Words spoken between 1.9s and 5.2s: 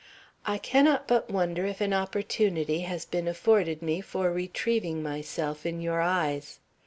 opportunity has been afforded me for retrieving